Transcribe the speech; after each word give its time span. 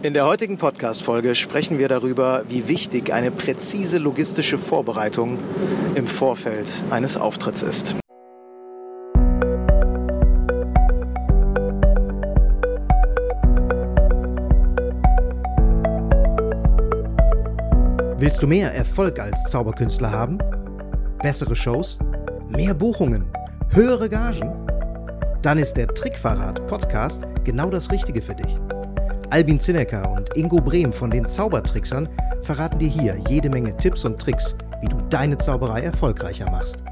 In 0.00 0.14
der 0.14 0.26
heutigen 0.26 0.58
Podcast-Folge 0.58 1.34
sprechen 1.34 1.80
wir 1.80 1.88
darüber, 1.88 2.44
wie 2.46 2.68
wichtig 2.68 3.12
eine 3.12 3.32
präzise 3.32 3.98
logistische 3.98 4.56
Vorbereitung 4.56 5.40
im 5.96 6.06
Vorfeld 6.06 6.72
eines 6.90 7.16
Auftritts 7.16 7.64
ist. 7.64 7.96
Willst 18.18 18.40
du 18.40 18.46
mehr 18.46 18.72
Erfolg 18.72 19.18
als 19.18 19.42
Zauberkünstler 19.50 20.12
haben? 20.12 20.38
Bessere 21.22 21.56
Shows? 21.56 21.98
Mehr 22.48 22.72
Buchungen? 22.72 23.26
Höhere 23.70 24.08
Gagen? 24.08 24.54
Dann 25.42 25.58
ist 25.58 25.74
der 25.74 25.88
Trickverrat 25.88 26.64
Podcast 26.68 27.24
genau 27.42 27.68
das 27.68 27.90
Richtige 27.90 28.22
für 28.22 28.36
dich. 28.36 28.56
Albin 29.30 29.60
Zinecker 29.60 30.10
und 30.10 30.34
Ingo 30.36 30.56
Brehm 30.56 30.92
von 30.92 31.10
den 31.10 31.26
Zaubertricksern 31.26 32.08
verraten 32.42 32.78
dir 32.78 32.88
hier 32.88 33.16
jede 33.28 33.50
Menge 33.50 33.76
Tipps 33.76 34.04
und 34.04 34.18
Tricks, 34.18 34.54
wie 34.80 34.88
du 34.88 34.96
deine 35.10 35.36
Zauberei 35.36 35.80
erfolgreicher 35.80 36.50
machst. 36.50 36.82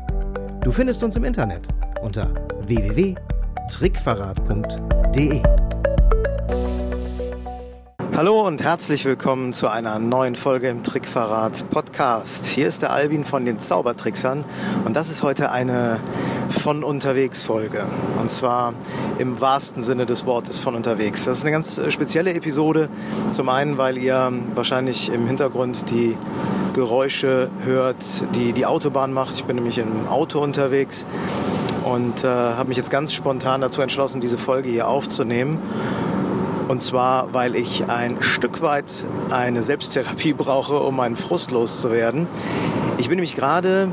Du 0.61 0.71
findest 0.71 1.03
uns 1.03 1.17
im 1.17 1.25
Internet 1.25 1.67
unter 2.03 2.29
www.trickverrat.de. 2.67 5.66
Hallo 8.17 8.47
und 8.47 8.63
herzlich 8.63 9.05
willkommen 9.05 9.53
zu 9.53 9.69
einer 9.69 9.99
neuen 9.99 10.37
Folge 10.37 10.71
im 10.71 10.83
Trickverrat 10.83 11.69
Podcast. 11.69 12.47
Hier 12.47 12.67
ist 12.67 12.81
der 12.81 12.91
Albin 12.91 13.27
von 13.27 13.45
den 13.45 13.59
Zaubertricksern 13.59 14.47
und 14.87 14.97
das 14.97 15.11
ist 15.11 15.23
heute 15.23 15.53
eine 15.53 16.01
von 16.49 16.83
unterwegs 16.83 17.45
Folge. 17.45 17.85
Und 18.19 18.31
zwar 18.31 18.73
im 19.19 19.39
wahrsten 19.43 19.83
Sinne 19.83 20.07
des 20.07 20.25
Wortes 20.25 20.59
von 20.59 20.75
unterwegs. 20.75 21.27
Das 21.27 21.37
ist 21.37 21.45
eine 21.45 21.53
ganz 21.53 21.79
spezielle 21.91 22.33
Episode. 22.33 22.89
Zum 23.33 23.51
einen, 23.51 23.77
weil 23.77 23.99
ihr 23.99 24.33
wahrscheinlich 24.55 25.13
im 25.13 25.27
Hintergrund 25.27 25.91
die 25.91 26.17
Geräusche 26.73 27.51
hört, 27.65 28.03
die 28.35 28.55
die 28.55 28.65
Autobahn 28.65 29.13
macht. 29.13 29.35
Ich 29.35 29.45
bin 29.45 29.57
nämlich 29.57 29.77
im 29.77 30.09
Auto 30.09 30.41
unterwegs 30.41 31.07
und 31.85 32.25
äh, 32.25 32.29
habe 32.29 32.69
mich 32.69 32.79
jetzt 32.79 32.91
ganz 32.91 33.13
spontan 33.13 33.61
dazu 33.61 33.83
entschlossen, 33.83 34.23
diese 34.23 34.39
Folge 34.39 34.71
hier 34.71 34.89
aufzunehmen. 34.89 35.61
Und 36.69 36.83
zwar, 36.83 37.33
weil 37.33 37.55
ich 37.55 37.89
ein 37.89 38.23
Stück 38.23 38.61
weit 38.61 38.87
eine 39.31 39.63
Selbsttherapie 39.63 40.33
brauche, 40.33 40.79
um 40.79 40.97
meinen 40.97 41.17
Frust 41.17 41.51
loszuwerden. 41.53 42.27
Ich 42.99 43.09
bin 43.09 43.17
nämlich 43.17 43.37
gerade 43.37 43.93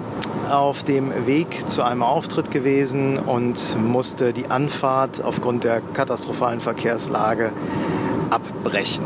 auf 0.49 0.83
dem 0.83 1.27
Weg 1.27 1.69
zu 1.69 1.83
einem 1.83 2.03
Auftritt 2.03 2.51
gewesen 2.51 3.19
und 3.19 3.77
musste 3.79 4.33
die 4.33 4.47
Anfahrt 4.47 5.23
aufgrund 5.23 5.63
der 5.63 5.81
katastrophalen 5.81 6.59
Verkehrslage 6.59 7.53
abbrechen. 8.29 9.05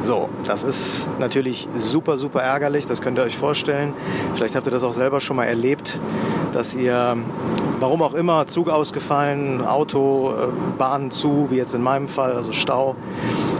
So, 0.00 0.28
das 0.44 0.64
ist 0.64 1.08
natürlich 1.20 1.68
super, 1.76 2.18
super 2.18 2.42
ärgerlich, 2.42 2.86
das 2.86 3.00
könnt 3.00 3.18
ihr 3.18 3.24
euch 3.24 3.36
vorstellen. 3.36 3.94
Vielleicht 4.34 4.56
habt 4.56 4.66
ihr 4.66 4.72
das 4.72 4.82
auch 4.82 4.92
selber 4.92 5.20
schon 5.20 5.36
mal 5.36 5.44
erlebt, 5.44 6.00
dass 6.52 6.74
ihr, 6.74 7.16
warum 7.80 8.02
auch 8.02 8.14
immer, 8.14 8.46
Zug 8.46 8.68
ausgefallen, 8.68 9.64
Auto, 9.64 10.32
äh, 10.32 10.78
Bahn 10.78 11.10
zu, 11.10 11.50
wie 11.50 11.56
jetzt 11.56 11.74
in 11.74 11.82
meinem 11.82 12.08
Fall, 12.08 12.32
also 12.32 12.52
Stau, 12.52 12.94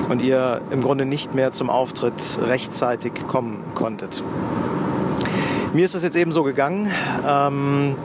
und 0.09 0.23
ihr 0.23 0.61
im 0.71 0.83
Grunde 0.83 1.07
nicht 1.07 1.35
mehr 1.35 1.51
zum 1.53 1.71
Auftritt 1.71 2.39
rechtzeitig 2.41 3.27
kommen 3.27 3.65
konntet. 3.75 4.23
Mir 5.73 5.85
ist 5.85 5.95
das 5.95 6.03
jetzt 6.03 6.17
eben 6.17 6.33
so 6.33 6.43
gegangen 6.43 6.91
ähm, 7.27 7.97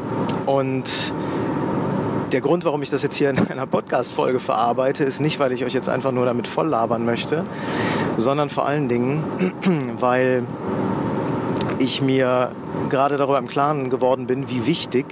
und 0.46 1.14
der 2.32 2.42
Grund, 2.42 2.66
warum 2.66 2.82
ich 2.82 2.90
das 2.90 3.04
jetzt 3.04 3.16
hier 3.16 3.30
in 3.30 3.40
einer 3.40 3.66
Podcast-Folge 3.66 4.40
verarbeite, 4.40 5.04
ist 5.04 5.22
nicht, 5.22 5.40
weil 5.40 5.52
ich 5.52 5.64
euch 5.64 5.74
jetzt 5.74 5.90
einfach 5.90 6.12
nur 6.12 6.26
damit 6.26 6.48
voll 6.48 6.68
labern 6.68 7.06
möchte, 7.06 7.44
sondern 8.18 8.50
vor 8.50 8.66
allen 8.66 8.90
Dingen, 8.90 9.24
weil 10.00 10.46
ich 11.80 12.02
mir 12.02 12.52
gerade 12.90 13.18
darüber 13.18 13.40
im 13.40 13.48
Klaren 13.48 13.90
geworden 13.90 14.28
bin, 14.28 14.50
wie 14.50 14.66
wichtig 14.66 15.06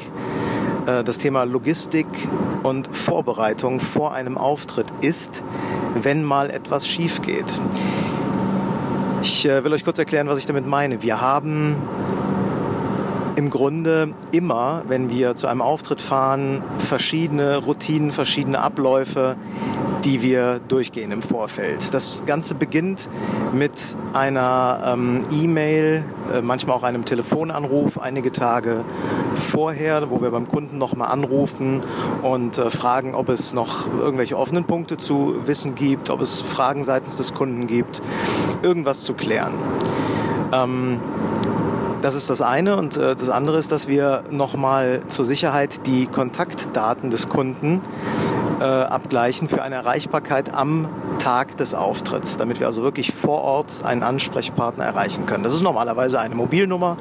äh, 0.86 1.04
das 1.04 1.18
Thema 1.18 1.44
Logistik 1.44 2.08
und 2.64 2.96
Vorbereitung 2.96 3.80
vor 3.80 4.14
einem 4.14 4.38
Auftritt 4.38 4.88
ist, 5.02 5.44
wenn 5.96 6.24
mal 6.24 6.50
etwas 6.50 6.88
schief 6.88 7.22
geht. 7.22 7.60
Ich 9.22 9.46
äh, 9.46 9.64
will 9.64 9.74
euch 9.74 9.84
kurz 9.84 10.00
erklären, 10.00 10.28
was 10.28 10.40
ich 10.40 10.46
damit 10.46 10.68
meine. 10.68 11.02
Wir 11.02 11.22
haben 11.22 11.78
im 13.36 13.50
Grunde 13.50 14.14
immer, 14.32 14.84
wenn 14.88 15.10
wir 15.10 15.36
zu 15.36 15.48
einem 15.48 15.62
Auftritt 15.62 16.02
fahren, 16.02 16.64
verschiedene 16.78 17.58
Routinen, 17.58 18.12
verschiedene 18.12 18.62
Abläufe, 18.62 19.36
die 20.06 20.22
wir 20.22 20.60
durchgehen 20.60 21.12
im 21.12 21.24
Vorfeld. 21.24 21.94
Das 21.94 22.24
Ganze 22.26 22.54
beginnt 22.54 23.10
mit 23.54 23.72
einer 24.14 24.94
ähm, 24.94 25.24
E-Mail, 25.32 26.04
äh, 26.32 26.42
manchmal 26.42 26.78
auch 26.78 26.84
einem 26.84 27.06
Telefonanruf 27.06 28.00
einige 28.00 28.32
Tage 28.32 28.86
vorher, 29.36 30.10
wo 30.12 30.22
wir 30.22 30.30
beim 30.30 30.48
Kunden 30.48 30.78
nochmal 30.78 31.12
anrufen 31.12 31.82
und 32.22 32.60
äh, 32.60 32.70
fragen, 32.70 33.16
ob 33.16 33.30
es 33.30 33.54
noch 33.54 33.88
irgendwelche 34.00 34.38
offenen 34.38 34.66
Punkte 34.66 34.98
zu 34.98 35.36
wissen 35.48 35.74
gibt, 35.74 36.12
ob 36.12 36.22
es 36.22 36.40
Fragen 36.40 36.84
seitens 36.84 37.18
des 37.18 37.34
Kunden 37.34 37.66
gibt, 37.66 38.04
irgendwas 38.62 39.04
zu 39.04 39.16
klären. 39.16 39.56
Ähm, 40.54 41.00
das 42.02 42.16
ist 42.16 42.30
das 42.30 42.42
eine. 42.42 42.78
Und 42.78 42.98
äh, 42.98 43.16
das 43.16 43.30
andere 43.30 43.58
ist, 43.58 43.72
dass 43.72 43.88
wir 43.88 44.24
nochmal 44.30 45.02
zur 45.08 45.26
Sicherheit 45.26 45.86
die 45.86 46.08
Kontaktdaten 46.08 47.12
des 47.12 47.30
Kunden 47.30 47.82
äh, 48.60 48.64
abgleichen 48.64 49.48
für 49.48 49.62
eine 49.62 49.76
Erreichbarkeit 49.76 50.54
am 50.54 50.88
Tag 51.20 51.58
des 51.58 51.74
Auftritts, 51.74 52.38
damit 52.38 52.60
wir 52.60 52.68
also 52.68 52.84
wirklich 52.84 53.14
vor 53.14 53.42
Ort 53.42 53.84
einen 53.84 54.04
Ansprechpartner 54.04 54.86
erreichen 54.86 55.26
können. 55.26 55.44
Das 55.44 55.54
ist 55.54 55.62
normalerweise 55.62 56.20
eine 56.20 56.36
Mobilnummer, 56.36 56.98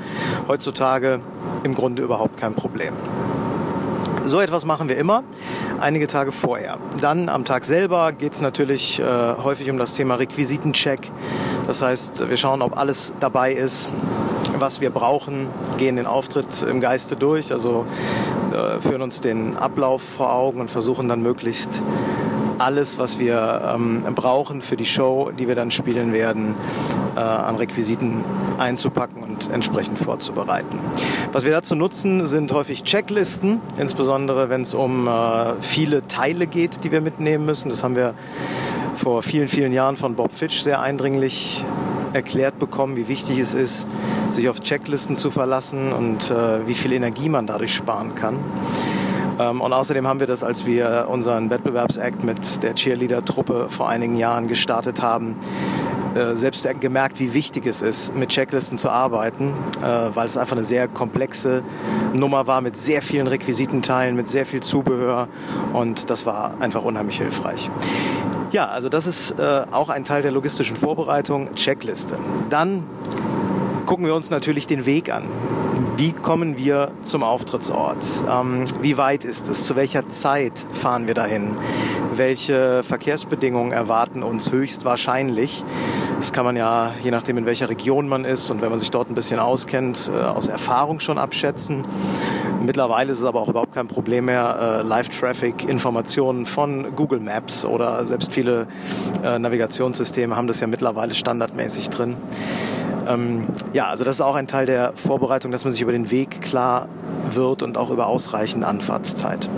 heutzutage 0.49 1.21
im 1.63 1.75
Grunde 1.75 2.03
überhaupt 2.03 2.37
kein 2.37 2.55
Problem. 2.55 2.95
So 4.25 4.41
etwas 4.41 4.65
machen 4.65 4.89
wir 4.89 4.97
immer, 4.97 5.23
einige 5.81 6.07
Tage 6.07 6.33
vorher. 6.33 6.79
Dann 7.03 7.29
am 7.29 7.45
Tag 7.45 7.67
selber 7.67 8.13
geht 8.13 8.33
es 8.33 8.41
natürlich 8.41 8.99
äh, 8.99 9.05
häufig 9.05 9.71
um 9.71 9.77
das 9.77 9.95
Thema 9.95 10.15
Requisitencheck. 10.15 11.11
Das 11.67 11.83
heißt, 11.83 12.27
wir 12.27 12.37
schauen, 12.39 12.63
ob 12.63 12.79
alles 12.79 13.13
dabei 13.21 13.53
ist, 13.53 13.91
was 14.59 14.81
wir 14.81 14.91
brauchen, 14.91 15.49
gehen 15.79 15.97
den 15.97 16.07
Auftritt 16.07 16.63
im 16.63 16.81
Geiste 16.81 17.17
durch, 17.17 17.53
also 17.53 17.87
äh, 18.53 18.81
führen 18.81 19.03
uns 19.03 19.21
den 19.21 19.57
Ablauf 19.57 20.03
vor 20.03 20.33
Augen 20.33 20.61
und 20.61 20.71
versuchen 20.71 21.09
dann 21.09 21.23
möglichst 21.23 21.83
alles, 22.59 22.99
was 22.99 23.19
wir 23.19 23.75
ähm, 23.75 24.05
brauchen 24.15 24.63
für 24.63 24.77
die 24.77 24.87
Show, 24.87 25.31
die 25.37 25.49
wir 25.49 25.55
dann 25.55 25.71
spielen 25.71 26.13
werden, 26.13 26.55
äh, 27.17 27.21
an 27.21 27.57
Requisiten 27.57 28.25
einzupacken 28.59 29.23
und 29.23 29.51
entsprechend 29.51 29.99
vorzubereiten. 29.99 30.79
Was 31.33 31.45
wir 31.45 31.53
dazu 31.53 31.75
nutzen, 31.75 32.27
sind 32.27 32.53
häufig 32.53 32.85
Checklisten, 32.85 33.61
insbesondere 33.77 34.49
wenn 34.49 34.63
es 34.63 34.75
um 34.75 35.09
äh, 35.09 35.55
viele 35.61 36.07
Teile 36.07 36.47
geht, 36.47 36.85
die 36.85 36.93
wir 36.93 37.01
mitnehmen 37.01 37.45
müssen. 37.45 37.69
Das 37.69 37.83
haben 37.83 37.97
wir 37.97 38.15
vor 38.95 39.23
vielen, 39.23 39.49
vielen 39.49 39.73
Jahren 39.73 39.97
von 39.97 40.15
Bob 40.15 40.33
Fitch 40.33 40.63
sehr 40.63 40.81
eindringlich 40.81 41.65
erklärt 42.15 42.59
bekommen, 42.59 42.97
wie 42.97 43.09
wichtig 43.09 43.39
es 43.39 43.55
ist, 43.55 43.87
sich 44.31 44.49
auf 44.49 44.61
Checklisten 44.61 45.17
zu 45.17 45.31
verlassen 45.31 45.93
und 45.93 46.31
äh, 46.31 46.67
wie 46.67 46.75
viel 46.75 46.93
Energie 46.93 47.29
man 47.29 47.47
dadurch 47.47 47.75
sparen 47.75 48.15
kann. 48.15 48.39
Ähm, 49.39 49.61
und 49.61 49.73
außerdem 49.73 50.07
haben 50.07 50.21
wir 50.21 50.27
das, 50.27 50.45
als 50.45 50.65
wir 50.65 51.07
unseren 51.09 51.51
Wettbewerbsakt 51.51 52.25
mit 52.25 52.63
der 52.63 52.75
Cheerleader-Truppe 52.75 53.67
vor 53.69 53.89
einigen 53.89 54.17
Jahren 54.17 54.49
gestartet 54.49 55.03
haben, 55.03 55.37
äh, 56.15 56.37
selbst 56.37 56.65
gemerkt, 56.81 57.19
wie 57.19 57.35
wichtig 57.35 57.67
es 57.67 57.83
ist, 57.83 58.15
mit 58.15 58.29
Checklisten 58.29 58.79
zu 58.79 58.91
arbeiten, 58.91 59.53
äh, 59.83 60.15
weil 60.15 60.27
es 60.27 60.37
einfach 60.37 60.57
eine 60.57 60.65
sehr 60.65 60.87
komplexe 60.87 61.65
Nummer 62.13 62.47
war 62.47 62.61
mit 62.61 62.77
sehr 62.77 63.03
vielen 63.03 63.27
Requisitenteilen, 63.27 64.15
mit 64.15 64.29
sehr 64.29 64.47
viel 64.47 64.61
Zubehör 64.61 65.29
und 65.73 66.11
das 66.11 66.27
war 66.27 66.55
einfach 66.61 66.85
unheimlich 66.85 67.19
hilfreich. 67.19 67.71
Ja, 68.55 68.69
also 68.69 68.89
das 68.89 69.09
ist 69.09 69.33
äh, 69.33 69.63
auch 69.73 69.89
ein 69.89 70.05
Teil 70.05 70.23
der 70.23 70.31
logistischen 70.31 70.77
Vorbereitung, 70.77 71.57
Checkliste. 71.57 72.17
Dann 72.51 72.85
gucken 73.85 74.07
wir 74.07 74.15
uns 74.15 74.31
natürlich 74.31 74.69
den 74.69 74.87
Weg 74.87 75.13
an. 75.13 75.25
Wie 75.97 76.13
kommen 76.13 76.59
wir 76.59 76.91
zum 77.03 77.23
Auftrittsort? 77.23 78.05
Ähm, 78.29 78.65
wie 78.83 78.97
weit 78.97 79.25
ist 79.25 79.49
es? 79.49 79.65
Zu 79.65 79.77
welcher 79.77 80.09
Zeit 80.09 80.53
fahren 80.73 81.07
wir 81.07 81.15
dahin? 81.15 81.57
Welche 82.13 82.83
Verkehrsbedingungen 82.83 83.71
erwarten 83.71 84.25
uns 84.25 84.51
höchstwahrscheinlich? 84.51 85.65
Das 86.19 86.33
kann 86.33 86.45
man 86.45 86.57
ja, 86.57 86.95
je 87.01 87.13
nachdem 87.13 87.39
in 87.39 87.47
welcher 87.47 87.69
Region 87.69 88.09
man 88.09 88.25
ist 88.25 88.51
und 88.51 88.61
wenn 88.61 88.71
man 88.71 88.81
sich 88.81 88.91
dort 88.91 89.09
ein 89.09 89.15
bisschen 89.15 89.39
auskennt, 89.39 90.11
äh, 90.13 90.21
aus 90.21 90.49
Erfahrung 90.49 90.99
schon 90.99 91.17
abschätzen. 91.17 91.85
Mittlerweile 92.61 93.13
ist 93.13 93.21
es 93.21 93.25
aber 93.25 93.41
auch 93.41 93.49
überhaupt 93.49 93.73
kein 93.73 93.87
Problem 93.87 94.25
mehr, 94.25 94.81
äh, 94.81 94.83
Live-Traffic-Informationen 94.83 96.45
von 96.45 96.97
Google 96.97 97.21
Maps 97.21 97.65
oder 97.65 98.05
selbst 98.05 98.33
viele 98.33 98.67
äh, 99.23 99.39
Navigationssysteme 99.39 100.35
haben 100.35 100.49
das 100.49 100.59
ja 100.59 100.67
mittlerweile 100.67 101.15
standardmäßig 101.15 101.91
drin. 101.91 102.17
Ähm, 103.07 103.47
ja, 103.73 103.87
also 103.89 104.05
das 104.05 104.17
ist 104.17 104.21
auch 104.21 104.35
ein 104.35 104.47
Teil 104.47 104.67
der 104.67 104.93
Vorbereitung, 104.95 105.53
dass 105.53 105.65
man 105.65 105.73
sich 105.73 105.83
über 105.83 105.93
den 105.93 106.11
Weg 106.11 106.41
klar 106.41 106.89
wird 107.31 107.63
und 107.63 107.77
auch 107.77 107.91
über 107.91 108.07
ausreichend 108.07 108.65
Anfahrtszeit. 108.65 109.49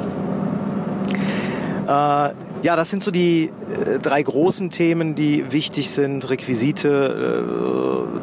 Äh, 1.87 2.46
Ja, 2.62 2.75
das 2.75 2.90
sind 2.90 3.04
so 3.04 3.10
die 3.10 3.50
äh, 3.84 3.98
drei 4.00 4.22
großen 4.22 4.70
Themen, 4.70 5.14
die 5.14 5.52
wichtig 5.52 5.90
sind. 5.90 6.28
Requisite, 6.31 7.44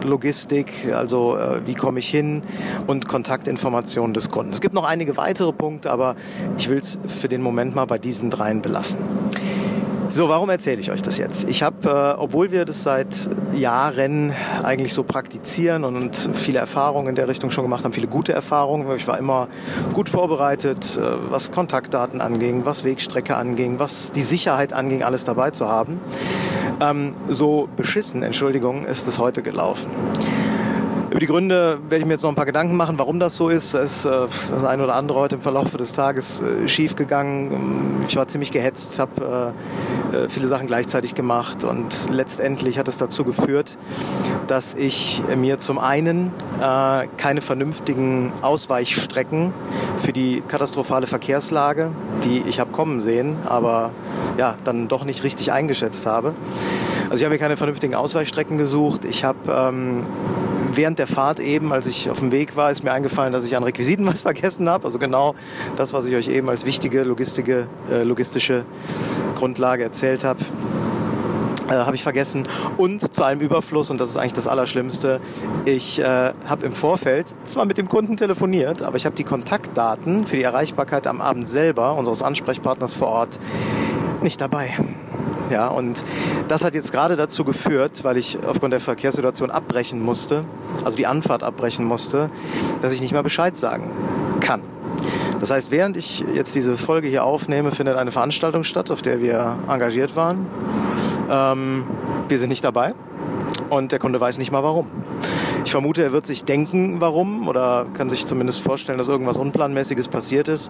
äh, 0.04 0.06
Logistik, 0.06 0.92
also 0.94 1.38
äh, 1.38 1.62
wie 1.66 1.76
komme 1.76 2.00
ich 2.00 2.10
hin 2.10 2.42
und 2.88 3.08
Kontaktinformationen 3.08 4.14
des 4.14 4.32
Kunden. 4.32 4.52
Es 4.52 4.60
gibt 4.60 4.74
noch 4.74 4.86
einige 4.86 5.16
weitere 5.18 5.54
Punkte, 5.54 5.92
aber 5.92 6.16
ich 6.58 6.68
will 6.68 6.80
es 6.80 7.00
für 7.08 7.30
den 7.30 7.42
Moment 7.42 7.76
mal 7.76 7.86
bei 7.86 8.00
diesen 8.00 8.32
dreien 8.32 8.62
belassen. 8.62 8.98
So, 10.16 10.30
warum 10.30 10.48
erzähle 10.52 10.80
ich 10.80 10.92
euch 10.92 11.02
das 11.02 11.18
jetzt? 11.18 11.50
Ich 11.50 11.64
habe, 11.64 11.90
äh, 11.90 12.22
obwohl 12.22 12.52
wir 12.52 12.66
das 12.66 12.84
seit 12.84 13.16
Jahren 13.52 14.32
eigentlich 14.62 14.94
so 14.94 15.02
praktizieren 15.04 15.84
und 15.84 16.30
viele 16.36 16.60
Erfahrungen 16.60 17.08
in 17.08 17.16
der 17.16 17.28
Richtung 17.28 17.50
schon 17.50 17.64
gemacht 17.64 17.84
haben, 17.84 17.94
viele 17.94 18.06
gute 18.06 18.32
Erfahrungen. 18.32 18.96
Ich 18.96 19.08
war 19.08 19.18
immer 19.18 19.48
gut 19.92 20.12
vorbereitet, 20.12 20.98
äh, 20.98 21.32
was 21.32 21.52
Kontaktdaten 21.52 22.22
anging, 22.22 22.64
was 22.64 22.84
Wegstrecke 22.84 23.36
anging, 23.36 23.80
was 23.80 24.12
die 24.12 24.22
Sicherheit 24.22 24.72
anging, 24.72 25.02
alles 25.02 25.24
dabei 25.24 25.50
zu 25.50 25.68
haben. 25.68 26.00
Ähm, 26.80 27.16
so 27.28 27.68
beschissen, 27.76 28.22
Entschuldigung, 28.22 28.86
ist 28.86 29.08
es 29.08 29.18
heute 29.18 29.42
gelaufen. 29.42 29.90
Über 31.14 31.20
die 31.20 31.28
Gründe 31.28 31.78
werde 31.90 32.00
ich 32.00 32.06
mir 32.08 32.14
jetzt 32.14 32.24
noch 32.24 32.32
ein 32.32 32.36
paar 32.36 32.48
Gedanken 32.48 32.76
machen, 32.76 32.98
warum 32.98 33.20
das 33.20 33.38
so 33.38 33.50
ist. 33.50 33.76
Es 33.76 33.98
ist 33.98 34.06
äh, 34.06 34.26
das 34.50 34.64
eine 34.64 34.84
oder 34.84 34.96
andere 34.96 35.20
heute 35.20 35.36
im 35.36 35.42
Verlauf 35.42 35.70
des 35.78 35.94
Tages 35.94 36.42
äh, 36.42 36.68
schief 36.68 36.96
gegangen. 36.96 37.52
Ähm, 37.52 38.06
ich 38.08 38.16
war 38.16 38.28
ziemlich 38.28 38.50
gehetzt, 38.50 38.98
habe 38.98 39.54
äh, 40.12 40.28
viele 40.28 40.48
Sachen 40.48 40.66
gleichzeitig 40.66 41.14
gemacht 41.14 41.66
und 41.66 42.10
letztendlich 42.10 42.80
hat 42.80 42.88
es 42.88 42.98
dazu 42.98 43.24
geführt, 43.26 43.78
dass 44.48 44.74
ich 44.74 45.22
mir 45.36 45.60
zum 45.60 45.78
einen 45.78 46.32
keine 47.18 47.42
vernünftigen 47.42 48.32
Ausweichstrecken 48.42 49.54
für 49.98 50.14
die 50.14 50.42
katastrophale 50.48 51.08
Verkehrslage, 51.08 51.92
die 52.24 52.44
ich 52.48 52.60
habe 52.60 52.72
kommen 52.72 53.02
sehen, 53.02 53.38
aber 53.46 53.92
ja, 54.38 54.56
dann 54.64 54.88
doch 54.88 55.04
nicht 55.04 55.24
richtig 55.24 55.52
eingeschätzt 55.52 56.06
habe. 56.06 56.34
Also 57.10 57.22
ich 57.22 57.24
habe 57.26 57.34
mir 57.34 57.40
keine 57.40 57.58
vernünftigen 57.58 57.96
Ausweichstrecken 57.96 58.58
gesucht. 58.58 59.06
Ich 59.06 59.24
habe 59.24 59.38
ähm, 59.48 60.06
während 60.76 61.00
der 61.00 61.08
Fahrt 61.08 61.40
eben, 61.40 61.72
als 61.72 61.88
ich 61.88 62.10
auf 62.10 62.20
dem 62.20 62.32
Weg 62.32 62.56
war, 62.56 62.72
ist 62.72 62.84
mir 62.84 62.92
eingefallen, 62.92 63.34
dass 63.34 63.44
ich 63.44 63.56
an 63.56 63.64
Requisiten 63.64 64.06
was 64.08 64.22
vergessen 64.22 64.70
habe. 64.70 64.86
Also 64.86 65.00
genau 65.00 65.36
das, 65.76 65.94
was 65.94 66.06
ich 66.06 66.16
euch 66.16 66.28
eben 66.28 66.50
als 66.50 66.66
wichtige 66.66 67.04
logistische, 67.04 67.68
äh, 67.92 68.04
logistische 68.04 68.66
Grundlage 69.36 69.84
erzählt 69.84 70.24
habe. 70.24 70.40
Äh, 71.70 71.76
habe 71.76 71.96
ich 71.96 72.04
vergessen. 72.04 72.48
Und 72.78 73.14
zu 73.14 73.24
allem 73.24 73.40
Überfluss, 73.40 73.90
und 73.90 74.00
das 74.00 74.10
ist 74.10 74.18
eigentlich 74.18 74.34
das 74.34 74.48
Allerschlimmste, 74.48 75.22
ich 75.66 76.00
äh, 76.00 76.34
habe 76.46 76.66
im 76.66 76.74
Vorfeld 76.74 77.34
zwar 77.46 77.66
mit 77.66 77.78
dem 77.78 77.88
Kunden 77.88 78.18
telefoniert, 78.18 78.84
aber 78.84 78.98
ich 78.98 79.06
habe 79.06 79.16
die 79.16 79.24
Kontaktdaten 79.24 80.26
für 80.26 80.36
die 80.36 80.44
Erreichbarkeit 80.44 81.08
am 81.08 81.22
Abend 81.22 81.48
selber, 81.48 81.96
unseres 81.96 82.22
Ansprechpartners 82.22 82.94
vor 82.94 83.08
Ort, 83.08 83.40
nicht 84.22 84.42
dabei. 84.42 84.78
Ja, 85.50 85.68
und 85.68 86.04
das 86.48 86.64
hat 86.64 86.74
jetzt 86.74 86.92
gerade 86.92 87.16
dazu 87.16 87.44
geführt, 87.44 88.04
weil 88.04 88.18
ich 88.18 88.38
aufgrund 88.48 88.74
der 88.74 88.80
Verkehrssituation 88.80 89.52
abbrechen 89.52 90.02
musste, 90.02 90.46
also 90.84 90.98
die 90.98 91.06
Anfahrt 91.06 91.44
abbrechen 91.44 91.86
musste, 91.86 92.30
dass 92.82 92.94
ich 92.94 93.02
nicht 93.02 93.12
mehr 93.12 93.24
Bescheid 93.24 93.58
sagen 93.58 93.92
kann. 94.40 94.62
Das 95.40 95.52
heißt, 95.52 95.72
während 95.72 95.98
ich 95.98 96.24
jetzt 96.34 96.56
diese 96.56 96.78
Folge 96.78 97.08
hier 97.08 97.26
aufnehme, 97.26 97.72
findet 97.72 97.98
eine 97.98 98.12
Veranstaltung 98.12 98.64
statt, 98.64 98.92
auf 98.92 99.02
der 99.02 99.20
wir 99.20 99.58
engagiert 99.68 100.16
waren. 100.16 100.48
Ähm, 101.30 101.84
wir 102.30 102.40
sind 102.40 102.50
nicht 102.50 102.64
dabei 102.64 102.94
und 103.70 103.92
der 103.92 104.00
Kunde 104.00 104.22
weiß 104.22 104.38
nicht 104.38 104.52
mal 104.52 104.64
warum. 104.64 104.88
Ich 105.66 105.72
vermute, 105.72 106.04
er 106.04 106.12
wird 106.12 106.26
sich 106.26 106.44
denken, 106.44 107.00
warum, 107.00 107.48
oder 107.48 107.86
kann 107.94 108.10
sich 108.10 108.26
zumindest 108.26 108.62
vorstellen, 108.62 108.98
dass 108.98 109.08
irgendwas 109.08 109.38
Unplanmäßiges 109.38 110.10
passiert 110.10 110.50
ist, 110.50 110.70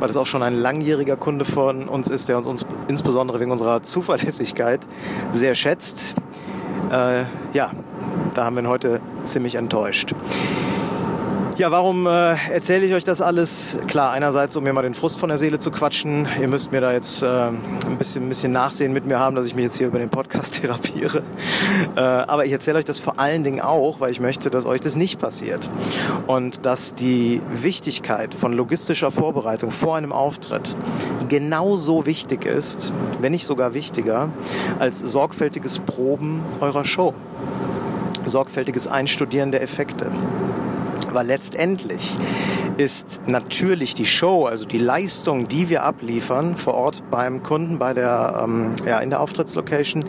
weil 0.00 0.10
es 0.10 0.16
auch 0.16 0.26
schon 0.26 0.42
ein 0.42 0.54
langjähriger 0.54 1.16
Kunde 1.16 1.44
von 1.44 1.88
uns 1.88 2.08
ist, 2.08 2.28
der 2.28 2.36
uns, 2.36 2.46
uns 2.46 2.66
insbesondere 2.88 3.38
wegen 3.38 3.52
unserer 3.52 3.82
Zuverlässigkeit 3.82 4.80
sehr 5.30 5.54
schätzt. 5.54 6.16
Äh, 6.90 7.24
ja, 7.52 7.70
da 8.34 8.44
haben 8.44 8.56
wir 8.56 8.62
ihn 8.62 8.68
heute 8.68 9.00
ziemlich 9.22 9.54
enttäuscht. 9.54 10.14
Ja, 11.56 11.70
warum 11.70 12.08
äh, 12.08 12.34
erzähle 12.50 12.84
ich 12.84 12.94
euch 12.94 13.04
das 13.04 13.22
alles? 13.22 13.78
Klar, 13.86 14.10
einerseits, 14.10 14.56
um 14.56 14.64
mir 14.64 14.72
mal 14.72 14.82
den 14.82 14.94
Frust 14.94 15.20
von 15.20 15.28
der 15.28 15.38
Seele 15.38 15.60
zu 15.60 15.70
quatschen. 15.70 16.26
Ihr 16.40 16.48
müsst 16.48 16.72
mir 16.72 16.80
da 16.80 16.92
jetzt 16.92 17.22
äh, 17.22 17.26
ein, 17.26 17.96
bisschen, 17.96 18.26
ein 18.26 18.28
bisschen 18.28 18.50
Nachsehen 18.50 18.92
mit 18.92 19.06
mir 19.06 19.20
haben, 19.20 19.36
dass 19.36 19.46
ich 19.46 19.54
mich 19.54 19.62
jetzt 19.62 19.78
hier 19.78 19.86
über 19.86 20.00
den 20.00 20.10
Podcast 20.10 20.54
therapiere. 20.60 21.22
Äh, 21.94 22.00
aber 22.00 22.44
ich 22.44 22.50
erzähle 22.50 22.78
euch 22.78 22.84
das 22.84 22.98
vor 22.98 23.20
allen 23.20 23.44
Dingen 23.44 23.60
auch, 23.60 24.00
weil 24.00 24.10
ich 24.10 24.18
möchte, 24.18 24.50
dass 24.50 24.66
euch 24.66 24.80
das 24.80 24.96
nicht 24.96 25.20
passiert. 25.20 25.70
Und 26.26 26.66
dass 26.66 26.96
die 26.96 27.40
Wichtigkeit 27.52 28.34
von 28.34 28.52
logistischer 28.52 29.12
Vorbereitung 29.12 29.70
vor 29.70 29.94
einem 29.94 30.10
Auftritt 30.10 30.74
genauso 31.28 32.04
wichtig 32.04 32.46
ist, 32.46 32.92
wenn 33.20 33.30
nicht 33.30 33.46
sogar 33.46 33.74
wichtiger, 33.74 34.30
als 34.80 34.98
sorgfältiges 34.98 35.78
Proben 35.78 36.42
eurer 36.58 36.84
Show. 36.84 37.14
Sorgfältiges 38.26 38.88
Einstudieren 38.88 39.52
der 39.52 39.62
Effekte. 39.62 40.10
Aber 41.08 41.24
letztendlich 41.24 42.16
ist 42.76 43.20
natürlich 43.26 43.94
die 43.94 44.06
Show, 44.06 44.46
also 44.46 44.64
die 44.64 44.78
Leistung, 44.78 45.48
die 45.48 45.68
wir 45.68 45.84
abliefern 45.84 46.56
vor 46.56 46.74
Ort 46.74 47.02
beim 47.10 47.42
Kunden, 47.42 47.78
bei 47.78 47.94
der, 47.94 48.40
ähm, 48.42 48.74
ja, 48.86 48.98
in 48.98 49.10
der 49.10 49.20
Auftrittslocation, 49.20 50.04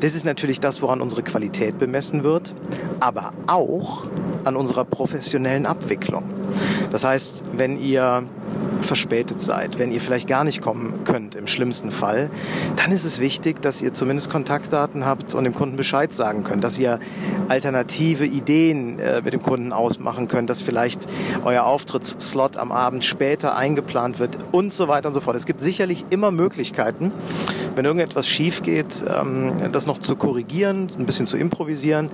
das 0.00 0.14
ist 0.14 0.24
natürlich 0.24 0.60
das, 0.60 0.80
woran 0.80 1.00
unsere 1.00 1.22
Qualität 1.22 1.78
bemessen 1.78 2.22
wird, 2.22 2.54
aber 3.00 3.32
auch 3.46 4.06
an 4.44 4.56
unserer 4.56 4.84
professionellen 4.84 5.66
Abwicklung. 5.66 6.24
Das 6.90 7.04
heißt, 7.04 7.44
wenn 7.52 7.78
ihr 7.78 8.24
verspätet 8.82 9.40
seid, 9.40 9.78
wenn 9.78 9.92
ihr 9.92 10.00
vielleicht 10.00 10.26
gar 10.26 10.44
nicht 10.44 10.60
kommen 10.60 11.04
könnt 11.04 11.34
im 11.34 11.46
schlimmsten 11.46 11.90
Fall, 11.90 12.30
dann 12.76 12.92
ist 12.92 13.04
es 13.04 13.20
wichtig, 13.20 13.60
dass 13.62 13.82
ihr 13.82 13.92
zumindest 13.92 14.30
Kontaktdaten 14.30 15.04
habt 15.04 15.34
und 15.34 15.44
dem 15.44 15.54
Kunden 15.54 15.76
Bescheid 15.76 16.12
sagen 16.12 16.44
könnt, 16.44 16.64
dass 16.64 16.78
ihr 16.78 16.98
alternative 17.48 18.24
Ideen 18.26 18.98
äh, 18.98 19.22
mit 19.22 19.32
dem 19.32 19.42
Kunden 19.42 19.72
ausmachen 19.72 20.28
könnt, 20.28 20.50
dass 20.50 20.62
vielleicht 20.62 21.06
euer 21.44 21.64
Auftrittsslot 21.64 22.56
am 22.56 22.72
Abend 22.72 23.04
später 23.04 23.56
eingeplant 23.56 24.18
wird 24.18 24.38
und 24.52 24.72
so 24.72 24.88
weiter 24.88 25.08
und 25.08 25.14
so 25.14 25.20
fort. 25.20 25.36
Es 25.36 25.46
gibt 25.46 25.60
sicherlich 25.60 26.06
immer 26.10 26.30
Möglichkeiten, 26.30 27.12
wenn 27.74 27.84
irgendetwas 27.84 28.26
schief 28.28 28.62
geht, 28.62 29.04
ähm, 29.06 29.52
das 29.72 29.86
noch 29.86 29.98
zu 29.98 30.16
korrigieren, 30.16 30.90
ein 30.98 31.06
bisschen 31.06 31.26
zu 31.26 31.36
improvisieren. 31.36 32.10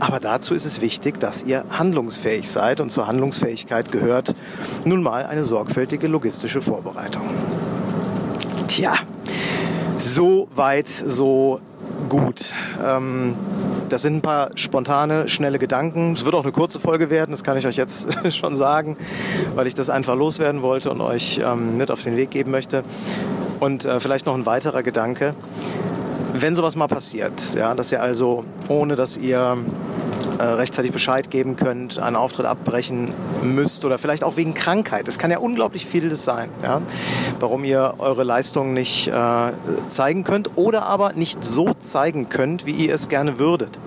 Aber 0.00 0.20
dazu 0.20 0.54
ist 0.54 0.64
es 0.64 0.80
wichtig, 0.80 1.20
dass 1.20 1.44
ihr 1.44 1.64
handlungsfähig 1.70 2.48
seid 2.48 2.80
und 2.80 2.90
zur 2.90 3.06
Handlungsfähigkeit 3.06 3.92
gehört 3.92 4.34
nun 4.84 5.02
mal 5.02 5.26
eine 5.26 5.44
sorgfältige 5.44 6.07
logistische 6.08 6.60
Vorbereitung. 6.62 7.22
Tja, 8.66 8.94
so 9.98 10.48
weit, 10.54 10.88
so 10.88 11.60
gut. 12.08 12.54
Ähm, 12.84 13.34
das 13.88 14.02
sind 14.02 14.16
ein 14.16 14.22
paar 14.22 14.50
spontane, 14.54 15.28
schnelle 15.28 15.58
Gedanken. 15.58 16.12
Es 16.12 16.24
wird 16.24 16.34
auch 16.34 16.42
eine 16.42 16.52
kurze 16.52 16.80
Folge 16.80 17.10
werden, 17.10 17.30
das 17.30 17.42
kann 17.42 17.56
ich 17.56 17.66
euch 17.66 17.76
jetzt 17.76 18.08
schon 18.34 18.56
sagen, 18.56 18.96
weil 19.54 19.66
ich 19.66 19.74
das 19.74 19.90
einfach 19.90 20.14
loswerden 20.14 20.62
wollte 20.62 20.90
und 20.90 21.00
euch 21.00 21.40
ähm, 21.44 21.76
mit 21.76 21.90
auf 21.90 22.02
den 22.02 22.16
Weg 22.16 22.30
geben 22.30 22.50
möchte. 22.50 22.84
Und 23.60 23.84
äh, 23.84 24.00
vielleicht 24.00 24.26
noch 24.26 24.34
ein 24.34 24.46
weiterer 24.46 24.82
Gedanke. 24.82 25.34
Wenn 26.34 26.54
sowas 26.54 26.76
mal 26.76 26.88
passiert, 26.88 27.54
ja, 27.54 27.74
dass 27.74 27.90
ihr 27.90 28.02
also, 28.02 28.44
ohne 28.68 28.96
dass 28.96 29.16
ihr 29.16 29.56
äh, 30.38 30.42
rechtzeitig 30.42 30.92
Bescheid 30.92 31.30
geben 31.30 31.56
könnt, 31.56 31.98
einen 31.98 32.16
Auftritt 32.16 32.46
abbrechen 32.46 33.12
müsst 33.42 33.84
oder 33.84 33.98
vielleicht 33.98 34.24
auch 34.24 34.36
wegen 34.36 34.54
Krankheit. 34.54 35.08
Es 35.08 35.18
kann 35.18 35.30
ja 35.30 35.38
unglaublich 35.38 35.86
vieles 35.86 36.24
sein, 36.24 36.48
ja, 36.62 36.80
warum 37.40 37.64
ihr 37.64 37.94
eure 37.98 38.24
Leistung 38.24 38.72
nicht 38.72 39.08
äh, 39.08 39.12
zeigen 39.88 40.24
könnt 40.24 40.56
oder 40.56 40.84
aber 40.84 41.12
nicht 41.12 41.44
so 41.44 41.74
zeigen 41.78 42.28
könnt, 42.28 42.66
wie 42.66 42.72
ihr 42.72 42.94
es 42.94 43.08
gerne 43.08 43.38
würdet. 43.38 43.78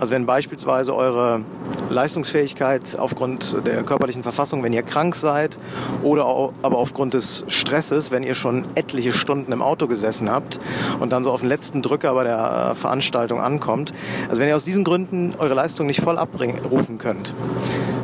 Also 0.00 0.12
wenn 0.14 0.24
beispielsweise 0.24 0.96
eure 0.96 1.42
Leistungsfähigkeit 1.90 2.98
aufgrund 2.98 3.54
der 3.66 3.82
körperlichen 3.82 4.22
Verfassung, 4.22 4.62
wenn 4.62 4.72
ihr 4.72 4.82
krank 4.82 5.14
seid 5.14 5.58
oder 6.02 6.24
auch, 6.24 6.54
aber 6.62 6.78
aufgrund 6.78 7.12
des 7.12 7.44
Stresses, 7.48 8.10
wenn 8.10 8.22
ihr 8.22 8.34
schon 8.34 8.64
etliche 8.76 9.12
Stunden 9.12 9.52
im 9.52 9.60
Auto 9.60 9.86
gesessen 9.88 10.30
habt 10.30 10.58
und 11.00 11.12
dann 11.12 11.22
so 11.22 11.30
auf 11.30 11.40
den 11.40 11.50
letzten 11.50 11.82
Drücker 11.82 12.14
bei 12.14 12.24
der 12.24 12.70
äh, 12.70 12.74
Veranstaltung 12.74 13.42
ankommt. 13.42 13.92
Also 14.30 14.40
wenn 14.40 14.48
ihr 14.48 14.56
aus 14.56 14.64
diesen 14.64 14.84
Gründen 14.84 15.34
eure 15.36 15.52
Leistung 15.52 15.86
nicht 15.86 16.00
voll 16.00 16.16
abrufen 16.16 16.96
könnt, 16.96 17.34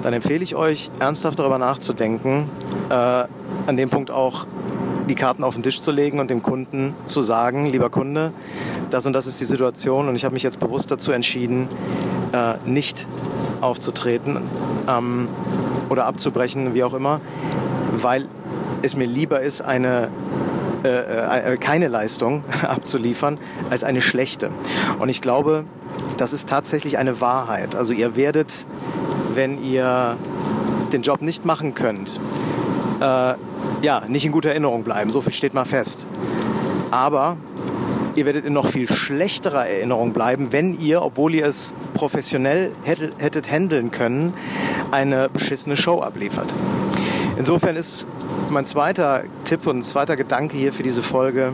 dann 0.02 0.12
empfehle 0.12 0.44
ich 0.44 0.54
euch, 0.54 0.90
ernsthaft 0.98 1.38
darüber 1.38 1.56
nachzudenken, 1.56 2.50
äh, 2.90 2.92
an 2.92 3.76
dem 3.78 3.88
Punkt 3.88 4.10
auch 4.10 4.46
die 5.08 5.14
Karten 5.14 5.44
auf 5.44 5.54
den 5.54 5.62
Tisch 5.62 5.80
zu 5.80 5.90
legen 5.90 6.20
und 6.20 6.30
dem 6.30 6.42
Kunden 6.42 6.94
zu 7.04 7.22
sagen, 7.22 7.66
lieber 7.66 7.90
Kunde, 7.90 8.32
das 8.90 9.06
und 9.06 9.12
das 9.12 9.26
ist 9.26 9.40
die 9.40 9.44
Situation 9.44 10.08
und 10.08 10.16
ich 10.16 10.24
habe 10.24 10.34
mich 10.34 10.42
jetzt 10.42 10.58
bewusst 10.58 10.90
dazu 10.90 11.12
entschieden, 11.12 11.68
äh, 12.32 12.54
nicht 12.66 13.06
aufzutreten 13.60 14.38
ähm, 14.88 15.28
oder 15.88 16.06
abzubrechen, 16.06 16.74
wie 16.74 16.84
auch 16.84 16.94
immer, 16.94 17.20
weil 17.92 18.28
es 18.82 18.96
mir 18.96 19.06
lieber 19.06 19.40
ist, 19.40 19.62
eine 19.62 20.10
äh, 20.84 20.88
äh, 20.88 21.54
äh 21.54 21.56
keine 21.56 21.88
Leistung 21.88 22.44
abzuliefern 22.62 23.38
als 23.70 23.84
eine 23.84 24.02
schlechte. 24.02 24.50
Und 24.98 25.08
ich 25.08 25.20
glaube, 25.20 25.64
das 26.16 26.32
ist 26.32 26.48
tatsächlich 26.48 26.98
eine 26.98 27.20
Wahrheit. 27.20 27.74
Also 27.74 27.92
ihr 27.92 28.16
werdet, 28.16 28.66
wenn 29.34 29.62
ihr 29.62 30.16
den 30.92 31.02
Job 31.02 31.22
nicht 31.22 31.44
machen 31.44 31.74
könnt, 31.74 32.20
ja, 33.00 34.02
nicht 34.08 34.24
in 34.24 34.32
guter 34.32 34.50
Erinnerung 34.50 34.82
bleiben. 34.84 35.10
So 35.10 35.20
viel 35.20 35.34
steht 35.34 35.54
mal 35.54 35.64
fest. 35.64 36.06
Aber 36.90 37.36
ihr 38.16 38.24
werdet 38.24 38.44
in 38.44 38.52
noch 38.52 38.66
viel 38.68 38.88
schlechterer 38.88 39.66
Erinnerung 39.66 40.12
bleiben, 40.12 40.48
wenn 40.50 40.78
ihr, 40.80 41.02
obwohl 41.02 41.34
ihr 41.34 41.46
es 41.46 41.74
professionell 41.94 42.72
hättet, 42.82 43.14
hättet 43.18 43.50
handeln 43.50 43.90
können, 43.90 44.34
eine 44.90 45.28
beschissene 45.28 45.76
Show 45.76 46.00
abliefert. 46.00 46.52
Insofern 47.36 47.76
ist 47.76 48.08
mein 48.48 48.64
zweiter 48.64 49.24
Tipp 49.44 49.66
und 49.66 49.82
zweiter 49.82 50.16
Gedanke 50.16 50.56
hier 50.56 50.72
für 50.72 50.82
diese 50.82 51.02
Folge, 51.02 51.52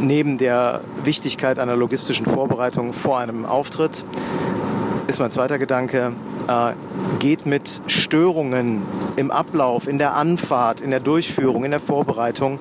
neben 0.00 0.36
der 0.36 0.82
Wichtigkeit 1.04 1.58
einer 1.58 1.74
logistischen 1.74 2.26
Vorbereitung 2.26 2.92
vor 2.92 3.18
einem 3.18 3.46
Auftritt, 3.46 4.04
ist 5.06 5.20
mein 5.20 5.30
zweiter 5.30 5.58
Gedanke, 5.58 6.12
äh, 6.48 6.72
geht 7.18 7.46
mit 7.46 7.80
Störungen 7.86 8.82
im 9.16 9.30
Ablauf, 9.30 9.88
in 9.88 9.98
der 9.98 10.14
Anfahrt, 10.14 10.80
in 10.80 10.90
der 10.90 11.00
Durchführung, 11.00 11.64
in 11.64 11.70
der 11.70 11.80
Vorbereitung 11.80 12.58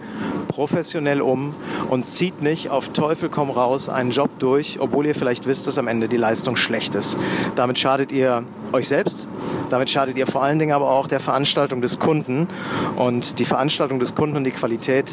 professionell 0.47 1.21
um 1.21 1.53
und 1.89 2.05
zieht 2.05 2.41
nicht 2.41 2.69
auf 2.69 2.89
Teufel 2.89 3.29
komm 3.29 3.49
raus 3.49 3.89
einen 3.89 4.11
Job 4.11 4.29
durch, 4.39 4.77
obwohl 4.79 5.05
ihr 5.05 5.15
vielleicht 5.15 5.47
wisst, 5.47 5.67
dass 5.67 5.77
am 5.77 5.87
Ende 5.87 6.07
die 6.07 6.17
Leistung 6.17 6.55
schlecht 6.55 6.95
ist. 6.95 7.17
Damit 7.55 7.77
schadet 7.77 8.13
ihr 8.13 8.43
euch 8.71 8.87
selbst, 8.87 9.27
damit 9.69 9.89
schadet 9.89 10.17
ihr 10.17 10.27
vor 10.27 10.43
allen 10.43 10.57
Dingen 10.57 10.71
aber 10.71 10.89
auch 10.89 11.07
der 11.07 11.19
Veranstaltung 11.19 11.81
des 11.81 11.99
Kunden 11.99 12.47
und 12.95 13.39
die 13.39 13.45
Veranstaltung 13.45 13.99
des 13.99 14.15
Kunden 14.15 14.37
und 14.37 14.45
die 14.45 14.51
Qualität 14.51 15.11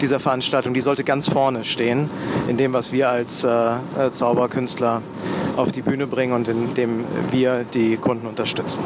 dieser 0.00 0.20
Veranstaltung, 0.20 0.74
die 0.74 0.82
sollte 0.82 1.02
ganz 1.02 1.28
vorne 1.28 1.64
stehen 1.64 2.10
in 2.46 2.58
dem, 2.58 2.72
was 2.74 2.92
wir 2.92 3.08
als 3.08 3.44
äh, 3.44 3.48
äh 3.48 4.10
Zauberkünstler 4.10 5.00
auf 5.56 5.72
die 5.72 5.82
Bühne 5.82 6.06
bringen 6.06 6.32
und 6.32 6.48
in 6.48 6.74
dem 6.74 7.04
wir 7.30 7.64
die 7.64 7.96
Kunden 7.96 8.26
unterstützen. 8.26 8.82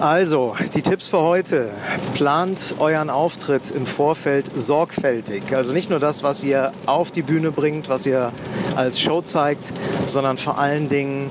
Also, 0.00 0.54
die 0.74 0.82
Tipps 0.82 1.08
für 1.08 1.22
heute. 1.22 1.70
Plant 2.12 2.74
euren 2.78 3.08
Auftritt 3.08 3.70
im 3.70 3.86
Vorfeld 3.86 4.50
sorgfältig. 4.54 5.56
Also 5.56 5.72
nicht 5.72 5.88
nur 5.88 5.98
das, 5.98 6.22
was 6.22 6.44
ihr 6.44 6.72
auf 6.84 7.10
die 7.10 7.22
Bühne 7.22 7.50
bringt, 7.50 7.88
was 7.88 8.04
ihr 8.04 8.30
als 8.74 9.00
Show 9.00 9.22
zeigt, 9.22 9.72
sondern 10.06 10.36
vor 10.36 10.58
allen 10.58 10.90
Dingen, 10.90 11.30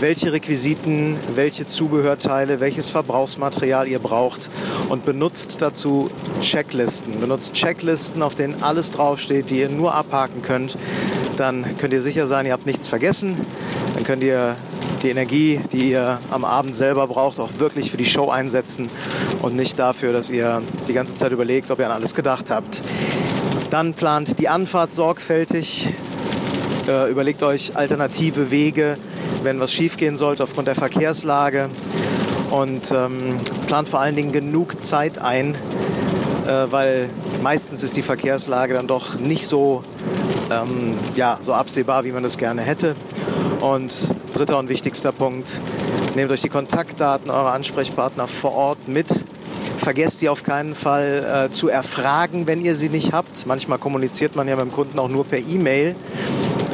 welche 0.00 0.32
Requisiten, 0.32 1.16
welche 1.34 1.66
Zubehörteile, 1.66 2.60
welches 2.60 2.90
Verbrauchsmaterial 2.90 3.88
ihr 3.88 3.98
braucht 3.98 4.48
und 4.88 5.04
benutzt 5.04 5.60
dazu 5.60 6.08
Checklisten. 6.40 7.18
Benutzt 7.18 7.54
Checklisten, 7.54 8.22
auf 8.22 8.36
denen 8.36 8.62
alles 8.62 8.92
draufsteht, 8.92 9.50
die 9.50 9.60
ihr 9.60 9.70
nur 9.70 9.94
abhaken 9.94 10.42
könnt. 10.42 10.78
Dann 11.36 11.76
könnt 11.78 11.92
ihr 11.92 12.00
sicher 12.00 12.26
sein, 12.26 12.46
ihr 12.46 12.52
habt 12.52 12.66
nichts 12.66 12.88
vergessen. 12.88 13.36
Dann 13.94 14.04
könnt 14.04 14.22
ihr 14.22 14.56
die 15.02 15.10
Energie, 15.10 15.60
die 15.72 15.90
ihr 15.90 16.18
am 16.30 16.44
Abend 16.44 16.74
selber 16.74 17.06
braucht, 17.06 17.38
auch 17.38 17.58
wirklich 17.58 17.90
für 17.90 17.96
die 17.96 18.06
Show 18.06 18.30
einsetzen 18.30 18.88
und 19.42 19.54
nicht 19.54 19.78
dafür, 19.78 20.12
dass 20.12 20.30
ihr 20.30 20.62
die 20.88 20.92
ganze 20.92 21.14
Zeit 21.14 21.32
überlegt, 21.32 21.70
ob 21.70 21.78
ihr 21.78 21.86
an 21.86 21.92
alles 21.92 22.14
gedacht 22.14 22.50
habt. 22.50 22.82
Dann 23.70 23.94
plant 23.94 24.38
die 24.38 24.48
Anfahrt 24.48 24.94
sorgfältig, 24.94 25.90
äh, 26.88 27.10
überlegt 27.10 27.42
euch 27.42 27.76
alternative 27.76 28.50
Wege, 28.50 28.96
wenn 29.42 29.60
was 29.60 29.72
schiefgehen 29.72 30.16
sollte 30.16 30.42
aufgrund 30.42 30.68
der 30.68 30.74
Verkehrslage 30.74 31.68
und 32.50 32.90
ähm, 32.92 33.38
plant 33.66 33.88
vor 33.88 34.00
allen 34.00 34.16
Dingen 34.16 34.32
genug 34.32 34.80
Zeit 34.80 35.18
ein, 35.18 35.54
äh, 36.46 36.66
weil 36.70 37.10
meistens 37.42 37.82
ist 37.82 37.96
die 37.96 38.02
Verkehrslage 38.02 38.74
dann 38.74 38.86
doch 38.86 39.18
nicht 39.18 39.46
so, 39.46 39.84
ähm, 40.50 40.94
ja, 41.14 41.38
so 41.40 41.52
absehbar, 41.52 42.04
wie 42.04 42.12
man 42.12 42.24
es 42.24 42.38
gerne 42.38 42.62
hätte. 42.62 42.94
Und 43.60 44.14
dritter 44.34 44.58
und 44.58 44.68
wichtigster 44.68 45.12
Punkt, 45.12 45.60
nehmt 46.14 46.30
euch 46.30 46.42
die 46.42 46.48
Kontaktdaten 46.48 47.30
eurer 47.30 47.52
Ansprechpartner 47.52 48.28
vor 48.28 48.54
Ort 48.54 48.88
mit. 48.88 49.06
Vergesst 49.78 50.20
die 50.20 50.28
auf 50.28 50.42
keinen 50.42 50.74
Fall 50.74 51.46
äh, 51.46 51.50
zu 51.50 51.68
erfragen, 51.68 52.46
wenn 52.46 52.64
ihr 52.64 52.76
sie 52.76 52.88
nicht 52.88 53.12
habt. 53.12 53.46
Manchmal 53.46 53.78
kommuniziert 53.78 54.36
man 54.36 54.48
ja 54.48 54.56
mit 54.56 54.64
dem 54.64 54.72
Kunden 54.72 54.98
auch 54.98 55.08
nur 55.08 55.24
per 55.24 55.38
E-Mail. 55.38 55.94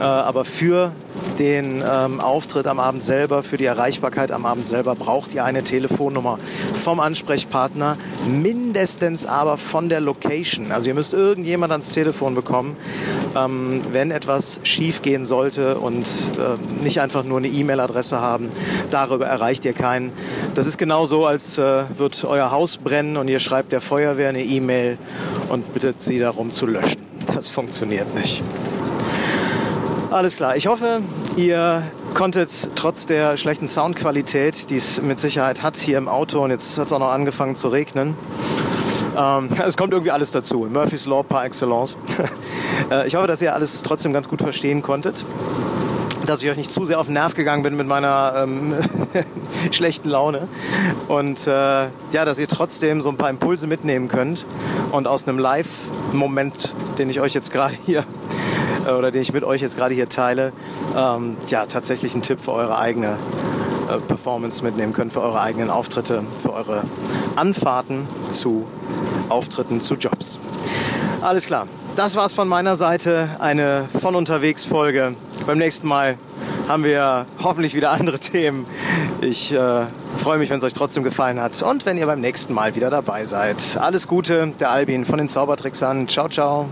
Äh, 0.03 0.05
aber 0.05 0.45
für 0.45 0.91
den 1.39 1.85
ähm, 1.89 2.21
Auftritt 2.21 2.67
am 2.67 2.81
Abend 2.81 3.05
selber, 3.05 3.45
für 3.45 3.57
die 3.57 3.67
Erreichbarkeit 3.67 4.33
am 4.33 4.47
Abend 4.47 4.67
selber 4.67 4.97
braucht 4.97 5.33
ihr 5.33 5.45
eine 5.45 5.63
Telefonnummer 5.63 6.41
vom 6.75 6.99
Ansprechpartner, 6.99 7.97
mindestens 8.27 9.27
aber 9.27 9.59
von 9.59 9.89
der 9.89 10.01
Location. 10.01 10.73
Also 10.73 10.89
ihr 10.89 10.95
müsst 10.95 11.15
irgendjemand 11.15 11.71
ans 11.71 11.91
Telefon 11.91 12.35
bekommen, 12.35 12.77
ähm, 13.37 13.83
wenn 13.93 14.11
etwas 14.11 14.59
schief 14.65 15.03
gehen 15.03 15.25
sollte 15.25 15.79
und 15.79 16.05
äh, 16.05 16.83
nicht 16.83 17.01
einfach 17.01 17.23
nur 17.23 17.39
eine 17.39 17.49
E-Mail-Adresse 17.49 18.21
haben. 18.21 18.51
Darüber 18.91 19.27
erreicht 19.27 19.65
ihr 19.65 19.73
keinen. 19.73 20.13
Das 20.57 20.67
ist 20.67 20.79
genau 20.79 21.07
so, 21.07 21.27
als 21.27 21.59
äh, 21.59 21.85
wird 21.95 22.25
euer 22.25 22.51
Haus 22.51 22.77
brennen 22.79 23.17
und 23.17 23.29
ihr 23.29 23.39
schreibt 23.39 23.71
der 23.71 23.81
Feuerwehr 23.81 24.31
eine 24.31 24.43
E-Mail 24.43 24.99
und 25.49 25.73
bittet 25.73 26.01
sie 26.01 26.19
darum 26.19 26.51
zu 26.51 26.67
löschen. 26.67 27.07
Das 27.33 27.49
funktioniert 27.49 28.13
nicht. 28.17 28.43
Alles 30.13 30.37
klar. 30.37 30.57
Ich 30.57 30.67
hoffe, 30.67 31.01
ihr 31.37 31.83
konntet 32.13 32.51
trotz 32.75 33.07
der 33.07 33.39
schlechten 33.39 33.67
Soundqualität, 33.67 34.69
die 34.69 34.77
es 34.77 35.01
mit 35.01 35.19
Sicherheit 35.19 35.63
hat 35.63 35.79
hier 35.79 35.97
im 35.97 36.07
Auto 36.07 36.45
und 36.45 36.51
jetzt 36.51 36.77
hat 36.77 36.85
es 36.85 36.93
auch 36.93 36.99
noch 36.99 37.11
angefangen 37.11 37.57
zu 37.57 37.69
regnen. 37.69 38.15
Ähm, 39.17 39.49
es 39.67 39.75
kommt 39.79 39.95
irgendwie 39.95 40.11
alles 40.11 40.31
dazu. 40.31 40.69
Murphy's 40.71 41.07
Law 41.07 41.23
par 41.23 41.45
excellence. 41.47 41.97
Äh, 42.91 43.07
ich 43.07 43.15
hoffe, 43.15 43.29
dass 43.29 43.41
ihr 43.41 43.55
alles 43.55 43.83
trotzdem 43.83 44.13
ganz 44.13 44.29
gut 44.29 44.41
verstehen 44.43 44.83
konntet 44.83 45.25
dass 46.27 46.43
ich 46.43 46.51
euch 46.51 46.57
nicht 46.57 46.73
zu 46.73 46.85
sehr 46.85 47.01
auf 47.01 47.07
den 47.07 47.15
Nerv 47.15 47.35
gegangen 47.35 47.63
bin 47.63 47.77
mit 47.77 47.87
meiner 47.87 48.35
ähm, 48.37 48.75
schlechten 49.71 50.09
Laune 50.09 50.49
und 51.09 51.47
äh, 51.47 51.51
ja, 51.51 52.25
dass 52.25 52.39
ihr 52.39 52.49
trotzdem 52.49 53.03
so 53.03 53.11
ein 53.11 53.17
paar 53.17 53.29
Impulse 53.29 53.67
mitnehmen 53.67 54.09
könnt 54.09 54.47
und 54.93 55.07
aus 55.07 55.27
einem 55.27 55.39
Live-Moment, 55.39 56.75
den 56.99 57.11
ich 57.11 57.21
euch 57.21 57.35
jetzt 57.35 57.53
gerade 57.53 57.75
hier 57.85 58.05
äh, 58.87 58.93
oder 58.93 59.11
den 59.11 59.23
ich 59.23 59.33
mit 59.33 59.45
euch 59.45 59.61
jetzt 59.61 59.77
gerade 59.77 59.95
hier 59.95 60.09
teile, 60.09 60.53
ähm, 60.97 61.37
ja, 61.49 61.67
tatsächlich 61.67 62.13
einen 62.15 62.23
Tipp 62.23 62.41
für 62.41 62.53
eure 62.53 62.79
eigene 62.79 63.17
äh, 63.89 63.99
Performance 63.99 64.65
mitnehmen 64.65 64.93
könnt, 64.93 65.13
für 65.13 65.21
eure 65.21 65.41
eigenen 65.41 65.71
Auftritte, 65.71 66.23
für 66.43 66.53
eure 66.53 66.85
Anfahrten 67.37 68.07
zu 68.31 68.67
Auftritten, 69.29 69.81
zu 69.81 69.95
Jobs. 69.95 70.39
Alles 71.21 71.47
klar. 71.47 71.67
Das 71.97 72.17
war's 72.17 72.33
von 72.33 72.49
meiner 72.49 72.77
Seite. 72.77 73.37
Eine 73.39 73.87
von 74.01 74.15
unterwegs 74.15 74.65
Folge. 74.65 75.15
Beim 75.47 75.59
nächsten 75.59 75.87
Mal 75.87 76.17
haben 76.69 76.85
wir 76.85 77.27
hoffentlich 77.43 77.75
wieder 77.75 77.91
andere 77.91 78.19
Themen. 78.19 78.67
Ich 79.21 79.53
äh, 79.53 79.87
freue 80.17 80.39
mich, 80.39 80.51
wenn 80.51 80.57
es 80.57 80.65
euch 80.65 80.73
trotzdem 80.73 81.03
gefallen 81.03 81.41
hat 81.41 81.63
und 81.63 81.85
wenn 81.85 81.99
ihr 81.99 82.07
beim 82.07 82.21
nächsten 82.21 82.55
Mal 82.55 82.75
wieder 82.75 82.91
dabei 82.91 83.25
seid. 83.25 83.79
Alles 83.81 84.09
Gute, 84.09 84.53
der 84.59 84.71
Albin 84.71 85.05
von 85.05 85.19
den 85.19 85.29
Zaubertricksern. 85.29 86.09
Ciao, 86.09 86.29
ciao. 86.29 86.67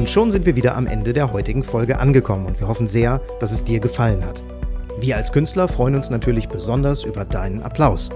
Und 0.00 0.08
schon 0.08 0.30
sind 0.30 0.46
wir 0.46 0.56
wieder 0.56 0.78
am 0.78 0.86
Ende 0.86 1.12
der 1.12 1.30
heutigen 1.30 1.62
Folge 1.62 1.98
angekommen 1.98 2.46
und 2.46 2.58
wir 2.58 2.68
hoffen 2.68 2.88
sehr, 2.88 3.20
dass 3.38 3.52
es 3.52 3.64
dir 3.64 3.80
gefallen 3.80 4.24
hat. 4.24 4.42
Wir 4.98 5.14
als 5.16 5.30
Künstler 5.30 5.68
freuen 5.68 5.94
uns 5.94 6.08
natürlich 6.08 6.48
besonders 6.48 7.04
über 7.04 7.26
deinen 7.26 7.60
Applaus. 7.60 8.08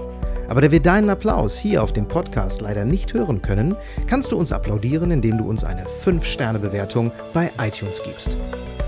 Aber 0.47 0.61
da 0.61 0.71
wir 0.71 0.79
deinen 0.79 1.11
Applaus 1.11 1.59
hier 1.59 1.83
auf 1.83 1.93
dem 1.93 2.07
Podcast 2.07 2.61
leider 2.61 2.85
nicht 2.85 3.13
hören 3.13 3.43
können, 3.43 3.75
kannst 4.07 4.31
du 4.31 4.35
uns 4.35 4.51
applaudieren, 4.51 5.11
indem 5.11 5.37
du 5.37 5.47
uns 5.47 5.63
eine 5.63 5.83
5-Sterne-Bewertung 6.03 7.11
bei 7.35 7.51
iTunes 7.61 8.01
gibst. 8.01 8.35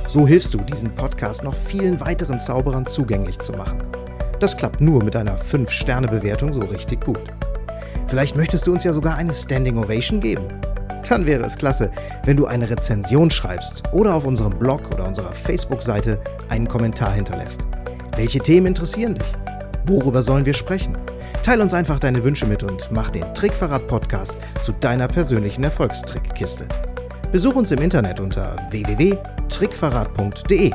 So 0.07 0.25
hilfst 0.25 0.55
du, 0.55 0.57
diesen 0.57 0.89
Podcast 0.95 1.43
noch 1.43 1.53
vielen 1.53 2.01
weiteren 2.01 2.39
Zauberern 2.39 2.87
zugänglich 2.87 3.37
zu 3.37 3.51
machen. 3.51 3.77
Das 4.39 4.57
klappt 4.57 4.81
nur 4.81 5.03
mit 5.03 5.15
einer 5.15 5.37
5-Sterne-Bewertung 5.37 6.51
so 6.51 6.61
richtig 6.61 7.05
gut. 7.05 7.21
Vielleicht 8.07 8.35
möchtest 8.35 8.65
du 8.65 8.71
uns 8.71 8.83
ja 8.83 8.91
sogar 8.91 9.17
eine 9.17 9.35
Standing 9.35 9.77
Ovation 9.77 10.19
geben 10.19 10.47
dann 11.09 11.25
wäre 11.25 11.43
es 11.45 11.57
klasse, 11.57 11.91
wenn 12.25 12.37
du 12.37 12.45
eine 12.45 12.69
Rezension 12.69 13.31
schreibst 13.31 13.83
oder 13.91 14.13
auf 14.15 14.25
unserem 14.25 14.57
Blog 14.57 14.93
oder 14.93 15.05
unserer 15.05 15.33
Facebook-Seite 15.33 16.17
einen 16.49 16.67
Kommentar 16.67 17.13
hinterlässt. 17.13 17.61
Welche 18.15 18.39
Themen 18.39 18.67
interessieren 18.67 19.15
dich? 19.15 19.33
Worüber 19.85 20.21
sollen 20.21 20.45
wir 20.45 20.53
sprechen? 20.53 20.95
Teil 21.43 21.61
uns 21.61 21.73
einfach 21.73 21.99
deine 21.99 22.23
Wünsche 22.23 22.45
mit 22.45 22.63
und 22.63 22.89
mach 22.91 23.09
den 23.09 23.33
Trickverrat-Podcast 23.33 24.37
zu 24.61 24.71
deiner 24.73 25.07
persönlichen 25.07 25.63
Erfolgstrickkiste. 25.63 26.67
Besuch 27.31 27.55
uns 27.55 27.71
im 27.71 27.81
Internet 27.81 28.19
unter 28.19 28.57
www.trickverrat.de. 28.71 30.71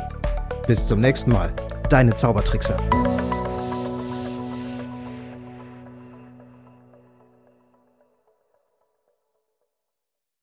Bis 0.67 0.87
zum 0.87 1.01
nächsten 1.01 1.33
Mal, 1.33 1.53
deine 1.91 2.15
Zaubertrickser. 2.15 2.79